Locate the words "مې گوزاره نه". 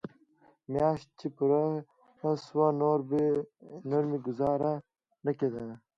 4.09-5.31